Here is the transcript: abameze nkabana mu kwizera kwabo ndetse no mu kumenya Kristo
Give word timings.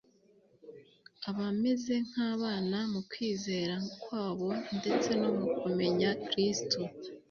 abameze 1.29 1.93
nkabana 2.07 2.79
mu 2.91 3.01
kwizera 3.09 3.75
kwabo 4.01 4.49
ndetse 4.77 5.09
no 5.21 5.29
mu 5.39 5.47
kumenya 5.59 6.09
Kristo 6.27 6.79